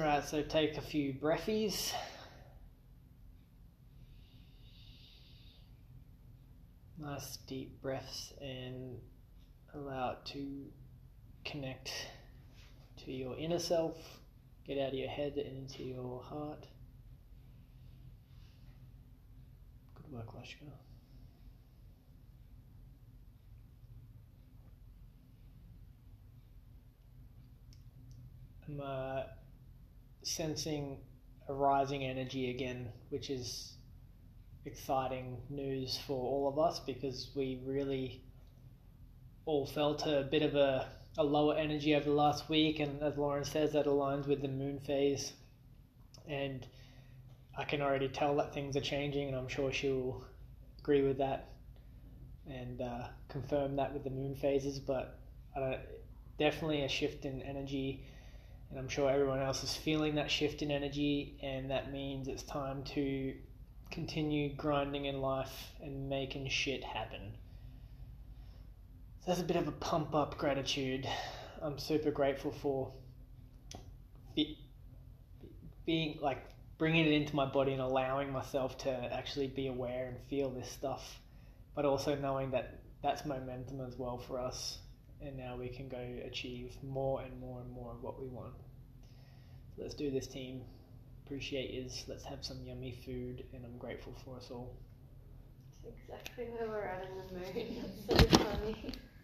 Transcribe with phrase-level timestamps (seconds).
[0.00, 1.92] right, so take a few breathies.
[6.98, 8.98] Nice deep breaths and
[9.74, 10.64] allow it to
[11.44, 11.90] connect
[13.04, 13.96] to your inner self,
[14.66, 16.66] get out of your head and into your heart.
[19.96, 20.70] Good work, Lashka.
[28.80, 29.24] Uh,
[30.22, 30.98] sensing
[31.48, 33.74] a rising energy again, which is
[34.66, 38.22] exciting news for all of us because we really
[39.44, 43.16] all felt a bit of a, a lower energy over the last week, and as
[43.16, 45.32] Lauren says, that aligns with the moon phase.
[46.26, 46.66] And
[47.56, 50.24] I can already tell that things are changing, and I'm sure she'll
[50.78, 51.50] agree with that
[52.46, 54.78] and uh, confirm that with the moon phases.
[54.78, 55.18] But
[55.54, 55.74] uh,
[56.38, 58.06] definitely a shift in energy
[58.74, 62.42] and I'm sure everyone else is feeling that shift in energy, and that means it's
[62.42, 63.32] time to
[63.92, 67.36] continue grinding in life and making shit happen.
[69.20, 71.06] So that's a bit of a pump up gratitude.
[71.62, 72.92] I'm super grateful for
[74.34, 74.58] be,
[75.86, 76.44] being like
[76.76, 80.68] bringing it into my body and allowing myself to actually be aware and feel this
[80.68, 81.20] stuff,
[81.76, 84.78] but also knowing that that's momentum as well for us
[85.26, 88.54] and now we can go achieve more and more and more of what we want.
[89.76, 90.62] So let's do this, team.
[91.24, 92.04] Appreciate is.
[92.06, 94.76] Let's have some yummy food, and I'm grateful for us all.
[95.82, 97.84] That's exactly where we're at in the mood.
[98.08, 98.92] That's so funny.